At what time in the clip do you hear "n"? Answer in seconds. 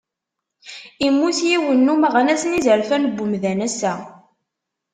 1.85-1.91, 2.45-2.55, 3.15-3.19